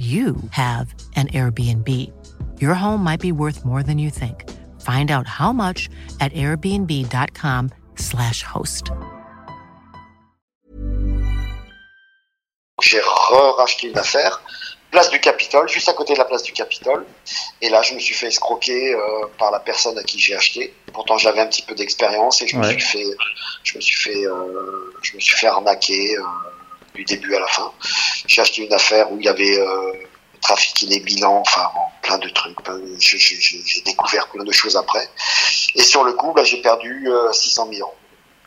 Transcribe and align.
you 0.00 0.36
have 0.52 0.94
an 1.16 1.26
Airbnb. 1.28 1.86
Your 2.58 2.72
home 2.74 3.04
might 3.04 3.20
be 3.20 3.32
worth 3.32 3.64
more 3.66 3.82
than 3.82 3.98
you 3.98 4.08
think. 4.10 4.48
Find 4.80 5.10
out 5.10 5.26
how 5.26 5.52
much 5.52 5.90
at 6.20 6.32
airbnb.com/slash 6.32 8.42
host. 8.42 8.90
J'ai 12.82 13.00
racheté 13.58 13.88
une 13.88 13.98
affaire, 13.98 14.40
place 14.90 15.10
du 15.10 15.20
Capitole, 15.20 15.68
juste 15.68 15.88
à 15.90 15.92
côté 15.92 16.14
de 16.14 16.18
la 16.18 16.24
place 16.24 16.42
du 16.42 16.52
Capitole. 16.52 17.04
Et 17.60 17.68
là, 17.68 17.82
je 17.82 17.92
me 17.94 17.98
suis 17.98 18.14
fait 18.14 18.28
escroquer 18.28 18.94
euh, 18.94 19.26
par 19.38 19.50
la 19.50 19.60
personne 19.60 19.98
à 19.98 20.02
qui 20.02 20.18
j'ai 20.18 20.34
acheté. 20.34 20.74
Pourtant, 20.94 21.18
j'avais 21.18 21.40
un 21.40 21.46
petit 21.46 21.60
peu 21.62 21.74
d'expérience 21.74 22.40
et 22.40 22.48
je 22.48 22.56
me 22.56 22.62
Ouais. 22.62 22.70
suis 22.70 22.80
fait, 22.80 23.04
je 23.64 23.76
me 23.76 23.80
suis 23.82 23.96
fait, 23.96 24.24
euh, 24.26 24.94
je 25.02 25.14
me 25.14 25.20
suis 25.20 25.36
fait 25.36 25.48
arnaquer. 25.48 26.16
euh, 26.16 26.22
du 26.94 27.04
début 27.04 27.34
à 27.34 27.40
la 27.40 27.46
fin. 27.46 27.72
J'ai 28.26 28.42
acheté 28.42 28.64
une 28.66 28.72
affaire 28.72 29.10
où 29.12 29.18
il 29.18 29.24
y 29.24 29.28
avait 29.28 29.58
euh, 29.58 29.92
trafic 30.40 31.04
bilan, 31.04 31.42
enfin 31.46 31.68
bon, 31.74 31.80
plein 32.02 32.18
de 32.18 32.28
trucs. 32.30 32.56
j'ai- 32.98 33.82
découvert 33.84 34.28
plein 34.28 34.44
de 34.44 34.52
choses 34.52 34.76
après. 34.76 35.08
Et 35.74 35.82
sur 35.82 36.04
le 36.04 36.12
coup, 36.12 36.32
bah, 36.32 36.44
j'ai 36.44 36.60
perdu 36.62 37.08
euh, 37.08 37.32
600 37.32 37.68
000 37.72 37.80
euros. 37.86 37.94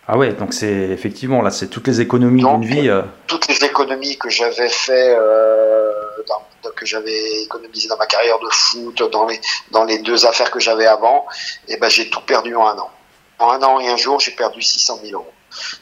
Ah 0.05 0.17
ouais, 0.17 0.33
donc 0.33 0.53
c'est 0.53 0.67
effectivement 0.89 1.41
là, 1.41 1.49
c'est 1.49 1.69
toutes 1.69 1.87
les 1.87 2.01
économies 2.01 2.43
d'une 2.43 2.65
vie. 2.65 2.89
euh, 2.89 3.03
Toutes 3.27 3.47
les 3.47 3.63
économies 3.63 4.17
que 4.17 4.29
j'avais 4.29 4.67
fait, 4.67 5.15
euh, 5.17 5.93
dans- 6.27 6.71
que 6.75 6.85
j'avais 6.85 7.43
économisé 7.43 7.87
dans 7.87 7.95
ma 7.95 8.05
carrière 8.05 8.37
de 8.39 8.49
foot, 8.51 9.01
dans 9.13 9.25
les 9.25 9.39
dans 9.71 9.85
les 9.85 9.99
deux 9.99 10.25
affaires 10.25 10.51
que 10.51 10.59
j'avais 10.59 10.87
avant, 10.87 11.25
et 11.69 11.77
ben 11.77 11.87
j'ai 11.89 12.09
tout 12.09 12.19
perdu 12.21 12.53
en 12.55 12.67
un 12.67 12.77
an. 12.77 12.89
En 13.39 13.51
un 13.51 13.63
an 13.63 13.79
et 13.79 13.87
un 13.87 13.95
jour, 13.97 14.19
j'ai 14.19 14.31
perdu 14.31 14.61
600 14.61 14.99
000 15.05 15.13
euros. 15.13 15.31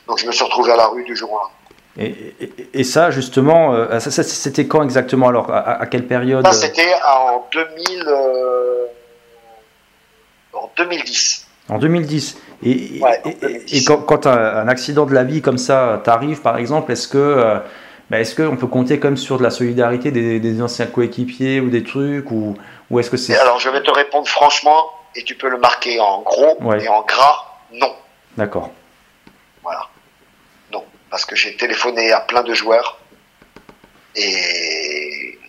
Donc 0.08 0.20
je 0.20 0.28
me 0.28 0.32
suis 0.32 0.44
retrouvé 0.44 0.72
à 0.72 0.76
la 0.76 0.86
rue 0.88 1.04
du 1.04 1.16
jour 1.16 1.32
au 1.32 1.38
lendemain. 1.38 1.56
Et, 1.98 2.06
et- 2.40 2.70
et 2.74 2.84
ça, 2.84 3.12
justement, 3.12 3.74
euh, 3.74 4.00
ça, 4.00 4.12
ça, 4.12 4.24
c'était 4.24 4.66
quand 4.68 4.82
exactement 4.84 5.28
alors 5.28 5.52
à, 5.54 5.86
quelle 5.88 6.08
période 6.08 6.46
Ça, 6.48 6.54
c'était 6.54 6.94
en 7.06 7.46
2000, 7.54 8.04
euh, 8.08 8.86
en 10.54 10.70
2010. 10.78 11.48
En 11.70 11.78
2010. 11.78 12.38
Et, 12.64 13.00
Ouais, 13.02 13.22
en 13.26 13.30
et- 13.30 13.34
2010. 13.42 13.82
et 13.82 13.86
quand, 13.86 13.98
quand 14.04 14.28
un, 14.28 14.32
un 14.38 14.68
accident 14.68 15.06
de 15.06 15.14
la 15.14 15.24
vie 15.24 15.42
comme 15.42 15.58
ça 15.58 16.02
t'arrive, 16.04 16.42
par 16.42 16.58
exemple, 16.58 16.92
est-ce 16.92 17.08
que 17.08 17.18
euh, 17.18 17.60
bah, 18.10 18.20
est-ce 18.20 18.36
qu'on 18.36 18.58
peut 18.58 18.68
compter 18.68 19.00
comme 19.00 19.18
sur 19.18 19.38
de 19.38 19.44
la 19.44 19.50
solidarité 19.50 20.12
des, 20.12 20.40
des 20.40 20.62
anciens 20.62 20.86
coéquipiers 20.88 21.60
ou 21.62 21.70
des 21.70 21.84
trucs 21.84 22.30
ou, 22.32 22.56
ou 22.90 23.00
est-ce 23.00 23.10
que 23.10 23.18
c'est 23.18 23.38
alors, 23.38 23.60
je 23.60 23.70
vais 23.70 23.82
te 23.84 23.92
répondre 23.92 24.28
franchement, 24.28 24.86
et 25.16 25.24
tu 25.24 25.36
peux 25.36 25.50
le 25.50 25.58
marquer 25.58 26.00
en 26.00 26.22
gros 26.22 26.58
Ouais. 26.62 26.84
et 26.84 26.88
en 26.90 27.02
gras, 27.04 27.46
non. 27.74 27.94
D'accord. 28.38 28.70
Voilà. 29.64 29.88
Parce 31.12 31.26
que 31.26 31.36
j'ai 31.36 31.56
téléphoné 31.56 32.12
à 32.12 32.22
plein 32.22 32.42
de 32.42 32.54
joueurs, 32.54 33.00
et 34.16 35.40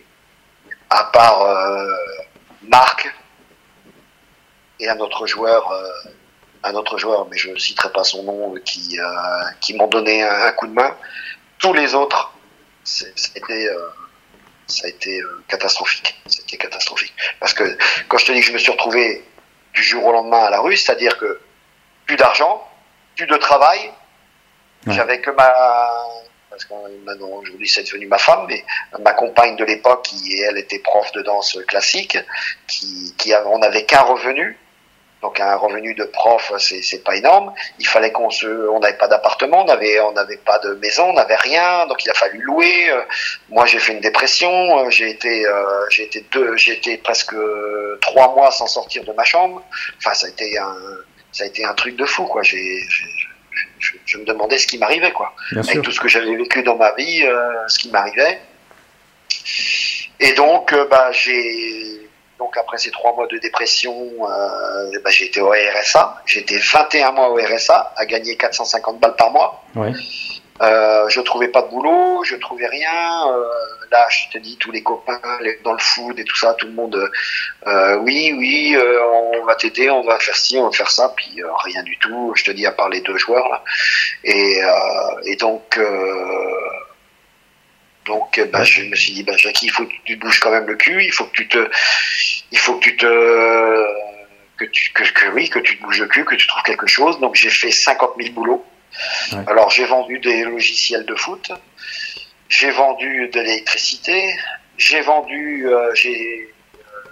à 0.89 1.05
part 1.05 1.41
euh, 1.41 1.91
Marc 2.63 3.11
et 4.79 4.89
un 4.89 4.99
autre 4.99 5.25
joueur, 5.25 5.71
euh, 5.71 6.09
un 6.63 6.73
autre 6.75 6.97
joueur, 6.97 7.27
mais 7.29 7.37
je 7.37 7.49
ne 7.49 7.57
citerai 7.57 7.91
pas 7.91 8.03
son 8.03 8.23
nom, 8.23 8.55
qui, 8.65 8.99
euh, 8.99 9.05
qui 9.59 9.73
m'ont 9.73 9.87
donné 9.87 10.23
un, 10.23 10.51
coup 10.51 10.67
de 10.67 10.73
main, 10.73 10.95
tous 11.59 11.73
les 11.73 11.93
autres, 11.93 12.33
ça 12.83 13.05
a 13.05 13.37
été, 13.37 13.67
euh, 13.67 13.87
ça 14.67 14.87
a 14.87 14.89
été 14.89 15.21
euh, 15.21 15.43
catastrophique. 15.47 16.21
C'était 16.25 16.57
catastrophique. 16.57 17.13
Parce 17.39 17.53
que 17.53 17.77
quand 18.07 18.17
je 18.17 18.25
te 18.25 18.31
dis 18.31 18.39
que 18.39 18.47
je 18.47 18.53
me 18.53 18.57
suis 18.57 18.71
retrouvé 18.71 19.23
du 19.73 19.83
jour 19.83 20.05
au 20.05 20.11
lendemain 20.11 20.43
à 20.43 20.49
la 20.49 20.59
rue, 20.59 20.75
c'est-à-dire 20.77 21.17
que 21.17 21.39
plus 22.05 22.15
d'argent, 22.15 22.67
plus 23.15 23.27
de 23.27 23.37
travail, 23.37 23.91
J'avais 24.91 25.21
que 25.21 25.31
ma 25.31 25.53
parce 26.49 26.65
que 26.65 26.73
maintenant 27.03 27.29
aujourd'hui 27.29 27.67
c'est 27.67 27.81
devenu 27.83 28.05
ma 28.05 28.19
femme, 28.19 28.45
mais 28.47 28.63
ma 28.99 29.13
compagne 29.13 29.55
de 29.55 29.65
l'époque 29.65 30.03
qui 30.05 30.39
elle 30.41 30.57
était 30.59 30.77
prof 30.79 31.11
de 31.13 31.21
danse 31.23 31.57
classique, 31.67 32.17
qui, 32.67 33.13
qui 33.17 33.33
on 33.47 33.57
n'avait 33.57 33.85
qu'un 33.85 34.01
revenu, 34.01 34.55
donc 35.23 35.39
un 35.39 35.55
revenu 35.55 35.95
de 35.95 36.03
prof 36.03 36.51
c'est 36.59 37.03
pas 37.03 37.15
énorme. 37.15 37.53
Il 37.79 37.87
fallait 37.87 38.11
qu'on 38.11 38.29
se, 38.29 38.45
on 38.69 38.79
n'avait 38.79 38.97
pas 38.97 39.07
d'appartement, 39.07 39.61
on 39.63 39.65
n'avait 39.65 39.99
on 40.01 40.11
n'avait 40.11 40.37
pas 40.37 40.59
de 40.59 40.75
maison, 40.75 41.05
on 41.05 41.13
n'avait 41.13 41.37
rien, 41.37 41.87
donc 41.87 42.05
il 42.05 42.11
a 42.11 42.13
fallu 42.13 42.39
louer. 42.43 42.91
Moi 43.49 43.65
j'ai 43.65 43.79
fait 43.79 43.93
une 43.93 44.01
dépression, 44.01 44.87
j'ai 44.91 45.09
été 45.09 45.47
euh, 45.47 45.85
j'ai 45.89 46.03
été 46.03 46.21
deux, 46.31 46.55
j'ai 46.55 46.73
été 46.73 46.97
presque 46.97 47.33
trois 48.01 48.35
mois 48.35 48.51
sans 48.51 48.67
sortir 48.67 49.03
de 49.05 49.13
ma 49.13 49.23
chambre. 49.23 49.63
Enfin 49.97 50.13
ça 50.13 50.27
a 50.27 50.29
été 50.29 50.55
un 50.59 50.75
ça 51.31 51.45
a 51.45 51.47
été 51.47 51.65
un 51.65 51.73
truc 51.73 51.95
de 51.95 52.05
fou 52.05 52.25
quoi. 52.25 52.43
J'ai- 52.43 52.83
je, 54.05 54.17
me 54.17 54.25
demandais 54.25 54.57
ce 54.57 54.67
qui 54.67 54.77
m'arrivait 54.77 55.11
quoi 55.11 55.33
Bien 55.51 55.61
avec 55.61 55.71
sûr. 55.73 55.81
tout 55.81 55.91
ce 55.91 55.99
que 55.99 56.07
j'avais 56.07 56.35
vécu 56.35 56.63
dans 56.63 56.75
ma 56.75 56.93
vie, 56.93 57.23
euh, 57.23 57.67
ce 57.67 57.79
qui 57.79 57.89
m'arrivait. 57.89 58.41
Et 60.19 60.33
donc, 60.33 60.71
euh, 60.73 60.85
bah, 60.89 61.11
j'ai 61.11 62.09
donc 62.39 62.57
après 62.57 62.77
ces 62.77 62.91
trois 62.91 63.15
mois 63.15 63.27
de 63.27 63.37
dépression, 63.37 63.93
euh, 63.93 64.99
bah, 65.03 65.09
j'ai 65.09 65.25
été 65.25 65.41
au 65.41 65.49
RSA. 65.51 66.21
J'ai 66.25 66.41
été 66.41 66.57
21 66.57 67.11
mois 67.11 67.29
au 67.29 67.35
RSA, 67.35 67.93
à 67.95 68.05
gagner 68.05 68.35
450 68.35 68.99
balles 68.99 69.15
par 69.15 69.31
mois. 69.31 69.63
Ouais. 69.75 69.91
Euh, 70.61 71.09
je 71.09 71.19
trouvais 71.21 71.47
pas 71.47 71.63
de 71.63 71.69
boulot, 71.69 72.23
je 72.23 72.35
trouvais 72.35 72.67
rien. 72.67 73.27
Euh, 73.27 73.43
là, 73.91 74.07
je 74.09 74.29
te 74.31 74.37
dis, 74.37 74.57
tous 74.57 74.71
les 74.71 74.83
copains 74.83 75.19
dans 75.63 75.73
le 75.73 75.79
foot 75.79 76.17
et 76.19 76.23
tout 76.23 76.35
ça, 76.35 76.53
tout 76.53 76.67
le 76.67 76.73
monde, 76.73 77.09
euh, 77.67 77.97
oui, 77.97 78.33
oui, 78.37 78.75
euh, 78.75 79.03
on 79.33 79.45
va 79.45 79.55
t'aider, 79.55 79.89
on 79.89 80.03
va 80.03 80.19
faire 80.19 80.35
ci, 80.35 80.57
on 80.57 80.65
va 80.65 80.71
faire 80.71 80.91
ça, 80.91 81.13
puis 81.15 81.41
euh, 81.41 81.47
rien 81.63 81.83
du 81.83 81.97
tout. 81.97 82.33
Je 82.35 82.43
te 82.43 82.51
dis, 82.51 82.65
à 82.65 82.71
part 82.71 82.89
les 82.89 83.01
deux 83.01 83.17
joueurs 83.17 83.47
là. 83.49 83.63
Et, 84.23 84.63
euh, 84.63 85.21
et 85.25 85.35
donc, 85.37 85.77
euh, 85.77 86.69
donc, 88.05 88.37
euh, 88.37 88.45
bah, 88.45 88.63
je 88.63 88.83
me 88.83 88.95
suis 88.95 89.13
dit, 89.13 89.23
bah, 89.23 89.37
Jackie, 89.37 89.65
il 89.65 89.71
faut 89.71 89.85
que 89.85 89.93
tu 90.05 90.17
bouges 90.17 90.39
quand 90.39 90.51
même 90.51 90.67
le 90.67 90.75
cul, 90.75 91.03
il 91.03 91.11
faut 91.11 91.25
que 91.25 91.35
tu 91.35 91.47
te, 91.47 91.69
il 92.51 92.59
faut 92.59 92.75
que 92.75 92.83
tu 92.83 92.97
te, 92.97 93.85
que 94.57 94.65
tu, 94.65 94.93
que, 94.93 95.03
que 95.03 95.27
oui, 95.33 95.49
que 95.49 95.59
tu 95.59 95.77
te 95.77 95.83
bouges 95.83 95.99
le 95.99 96.07
cul, 96.07 96.25
que 96.25 96.35
tu 96.35 96.47
trouves 96.47 96.63
quelque 96.63 96.87
chose. 96.87 97.19
Donc, 97.19 97.35
j'ai 97.35 97.49
fait 97.49 97.71
50 97.71 98.11
000 98.19 98.33
boulots. 98.33 98.65
Alors, 99.47 99.69
j'ai 99.69 99.85
vendu 99.85 100.19
des 100.19 100.43
logiciels 100.43 101.05
de 101.05 101.15
foot, 101.15 101.51
j'ai 102.49 102.71
vendu 102.71 103.29
de 103.29 103.39
l'électricité, 103.39 104.35
j'ai 104.77 105.01
vendu, 105.01 105.67
euh, 105.67 105.91
euh, 106.05 106.51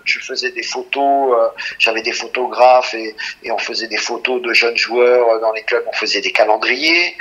je 0.03 0.19
faisais 0.19 0.51
des 0.51 0.63
photos, 0.63 1.33
euh, 1.33 1.47
j'avais 1.79 2.01
des 2.01 2.11
photographes 2.11 2.93
et, 2.93 3.15
on 3.49 3.57
faisait 3.57 3.87
des 3.87 3.97
photos 3.97 4.41
de 4.41 4.53
jeunes 4.53 4.77
joueurs 4.77 5.39
dans 5.41 5.51
les 5.51 5.63
clubs, 5.63 5.83
on 5.87 5.93
faisait 5.93 6.21
des 6.21 6.31
calendriers, 6.31 7.15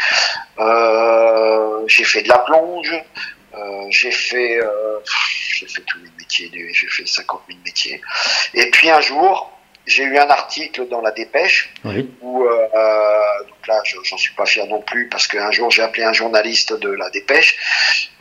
j'ai 1.87 2.05
fait 2.05 2.23
de 2.23 2.29
la 2.29 2.39
plonge, 2.39 2.95
j'ai 3.91 4.11
fait, 4.11 4.61
j'ai 5.55 5.67
fait 5.67 5.83
tous 5.83 5.99
les 5.99 6.11
métiers, 6.19 6.51
j'ai 6.73 6.89
fait 6.89 7.07
50 7.07 7.43
000 7.49 7.61
métiers. 7.65 8.01
Et 8.55 8.71
puis 8.71 8.91
un 8.91 9.01
jour, 9.01 9.51
j'ai 9.87 10.05
eu 10.05 10.19
un 10.19 10.29
article 10.29 10.89
dans 10.89 11.01
la 11.01 11.11
Dépêche 11.11 11.73
Oui. 11.85 12.09
où, 12.21 12.45
euh, 12.45 12.49
donc 13.49 13.67
là, 13.67 13.81
je- 13.85 13.97
j'en 14.05 14.17
suis 14.17 14.35
pas 14.35 14.47
fier 14.47 14.67
non 14.67 14.81
plus 14.83 15.09
parce 15.09 15.27
qu'un 15.27 15.51
jour 15.51 15.71
j'ai 15.71 15.83
appelé 15.83 16.05
un 16.05 16.13
journaliste 16.13 16.73
de 16.79 16.91
la 16.91 17.11
Dépêche 17.11 17.57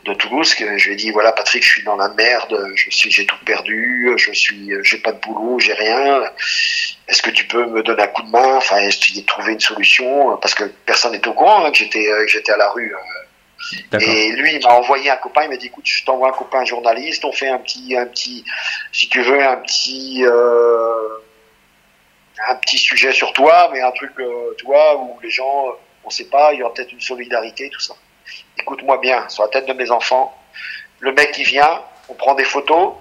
de 0.04 0.14
Toulouse, 0.14 0.54
que 0.54 0.78
je 0.78 0.86
lui 0.86 0.94
ai 0.94 0.96
dit 0.96 1.10
voilà 1.10 1.32
Patrick, 1.32 1.62
je 1.62 1.68
suis 1.70 1.82
dans 1.84 1.96
la 1.96 2.08
merde, 2.08 2.70
je 2.74 2.90
suis, 2.90 3.10
j'ai 3.10 3.26
tout 3.26 3.36
perdu, 3.44 4.10
je 4.16 4.32
suis, 4.32 4.70
j'ai 4.82 4.98
pas 4.98 5.12
de 5.12 5.20
boulot, 5.20 5.58
j'ai 5.60 5.74
rien. 5.74 6.22
Est-ce 7.06 7.22
que 7.22 7.30
tu 7.30 7.46
peux 7.46 7.66
me 7.66 7.82
donner 7.82 8.02
un 8.04 8.06
coup 8.08 8.22
de 8.22 8.30
main? 8.30 8.56
Enfin, 8.56 8.78
essayer 8.78 9.20
de 9.20 9.26
trouver 9.26 9.52
une 9.52 9.60
solution? 9.60 10.36
Parce 10.38 10.54
que 10.54 10.64
personne 10.86 11.12
n'est 11.12 11.26
au 11.28 11.34
courant 11.34 11.64
hein, 11.64 11.70
que 11.70 11.76
j'étais, 11.78 12.08
euh, 12.10 12.24
que 12.24 12.30
j'étais 12.30 12.52
à 12.52 12.56
la 12.56 12.70
rue. 12.70 12.94
D'accord. 13.90 14.08
Et 14.08 14.30
lui, 14.32 14.54
il 14.54 14.64
m'a 14.66 14.72
envoyé 14.72 15.10
un 15.10 15.16
copain, 15.16 15.42
il 15.44 15.50
m'a 15.50 15.56
dit 15.56 15.66
écoute, 15.66 15.84
je 15.86 16.02
t'envoie 16.04 16.28
un 16.28 16.32
copain 16.32 16.64
journaliste, 16.64 17.24
on 17.26 17.32
fait 17.32 17.48
un 17.48 17.58
petit, 17.58 17.94
un 17.96 18.06
petit, 18.06 18.44
si 18.92 19.08
tu 19.10 19.20
veux, 19.20 19.42
un 19.44 19.56
petit, 19.58 20.24
euh, 20.24 21.08
un 22.48 22.54
petit 22.56 22.78
sujet 22.78 23.12
sur 23.12 23.32
toi, 23.32 23.68
mais 23.72 23.80
un 23.82 23.90
truc, 23.92 24.12
euh, 24.18 24.54
tu 24.58 24.64
vois, 24.66 24.96
où 24.96 25.18
les 25.22 25.30
gens, 25.30 25.68
euh, 25.68 25.72
on 26.04 26.10
sait 26.10 26.24
pas, 26.28 26.52
il 26.52 26.60
y 26.60 26.62
aura 26.62 26.72
peut-être 26.74 26.92
une 26.92 27.00
solidarité, 27.00 27.68
tout 27.70 27.80
ça. 27.80 27.94
Écoute-moi 28.58 28.98
bien, 28.98 29.28
sur 29.28 29.42
la 29.44 29.48
tête 29.50 29.66
de 29.66 29.72
mes 29.72 29.90
enfants, 29.90 30.36
le 31.00 31.12
mec 31.12 31.32
qui 31.32 31.42
vient, 31.44 31.82
on 32.08 32.14
prend 32.14 32.34
des 32.34 32.44
photos 32.44 32.94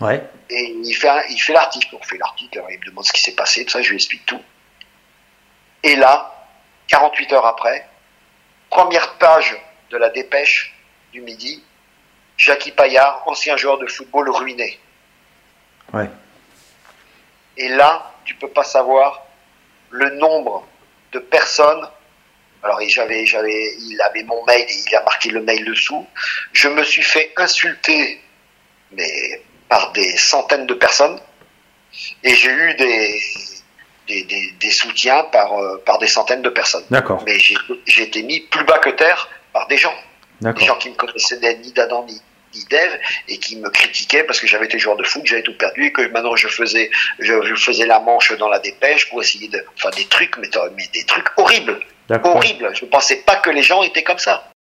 Ouais. 0.00 0.22
et 0.48 0.76
il 0.84 0.94
fait, 0.94 1.08
un- 1.08 1.22
il 1.30 1.38
fait 1.38 1.52
l'article. 1.52 1.96
On 2.00 2.02
fait 2.04 2.18
l'article, 2.18 2.58
alors 2.58 2.70
il 2.70 2.78
me 2.78 2.84
demande 2.84 3.04
ce 3.04 3.12
qui 3.12 3.20
s'est 3.20 3.34
passé, 3.34 3.64
tout 3.64 3.72
ça, 3.72 3.82
je 3.82 3.88
lui 3.90 3.96
explique 3.96 4.24
tout. 4.26 4.40
Et 5.82 5.96
là, 5.96 6.46
48 6.88 7.32
heures 7.32 7.46
après, 7.46 7.86
première 8.70 9.14
page 9.14 9.56
de 9.90 9.96
la 9.96 10.10
dépêche 10.10 10.74
du 11.12 11.20
midi, 11.20 11.64
Jackie 12.36 12.70
Paillard, 12.70 13.22
ancien 13.26 13.56
joueur 13.56 13.78
de 13.78 13.86
football 13.86 14.30
ruiné. 14.30 14.78
Ouais. 15.92 16.08
Et 17.58 17.68
là, 17.68 18.14
tu 18.24 18.34
peux 18.36 18.48
pas 18.48 18.64
savoir 18.64 19.22
le 19.90 20.10
nombre 20.16 20.66
de 21.12 21.18
personnes. 21.18 21.86
Alors, 22.62 22.80
j'avais, 22.86 23.26
j'avais, 23.26 23.74
il 23.80 24.00
avait 24.00 24.22
mon 24.22 24.44
mail 24.46 24.62
et 24.62 24.84
il 24.88 24.94
a 24.96 25.02
marqué 25.02 25.30
le 25.30 25.42
mail 25.42 25.64
dessous. 25.64 26.06
Je 26.52 26.68
me 26.68 26.82
suis 26.82 27.02
fait 27.02 27.32
insulter, 27.36 28.20
mais 28.92 29.42
par 29.68 29.92
des 29.92 30.16
centaines 30.16 30.66
de 30.66 30.74
personnes. 30.74 31.20
Et 32.22 32.34
j'ai 32.34 32.50
eu 32.50 32.74
des, 32.74 33.20
des, 34.06 34.22
des, 34.24 34.52
des 34.60 34.70
soutiens 34.70 35.24
par, 35.24 35.52
euh, 35.58 35.82
par 35.84 35.98
des 35.98 36.06
centaines 36.06 36.42
de 36.42 36.50
personnes. 36.50 36.84
D'accord. 36.90 37.22
Mais 37.26 37.38
j'ai, 37.38 37.56
j'ai 37.86 38.04
été 38.04 38.22
mis 38.22 38.40
plus 38.40 38.64
bas 38.64 38.78
que 38.78 38.90
terre 38.90 39.28
par 39.52 39.66
des 39.68 39.76
gens. 39.76 39.94
Des 40.40 40.64
gens 40.64 40.76
qui 40.76 40.90
me 40.90 40.94
connaissaient 40.94 41.40
ni 41.58 41.72
d'Adam 41.72 42.04
ni, 42.04 42.20
et 43.28 43.38
qui 43.38 43.56
me 43.56 43.70
critiquaient 43.70 44.24
parce 44.24 44.40
que 44.40 44.46
j'avais 44.46 44.66
été 44.66 44.78
joueur 44.78 44.96
de 44.96 45.04
foot, 45.04 45.22
j'avais 45.24 45.42
tout 45.42 45.56
perdu 45.56 45.86
et 45.86 45.92
que 45.92 46.02
maintenant 46.08 46.36
je 46.36 46.48
faisais, 46.48 46.90
je, 47.18 47.42
je 47.42 47.54
faisais 47.54 47.86
la 47.86 48.00
manche 48.00 48.36
dans 48.38 48.48
la 48.48 48.58
dépêche 48.58 49.08
pour 49.08 49.22
essayer 49.22 49.48
de, 49.48 49.64
enfin 49.76 49.90
des 49.96 50.06
trucs, 50.06 50.36
mais, 50.38 50.48
mais 50.76 50.86
des 50.92 51.04
trucs 51.04 51.26
horribles, 51.36 51.80
horribles. 52.24 52.70
Je 52.74 52.84
pensais 52.84 53.16
pas 53.16 53.36
que 53.36 53.50
les 53.50 53.62
gens 53.62 53.82
étaient 53.82 54.02
comme 54.02 54.18
ça. 54.18 54.50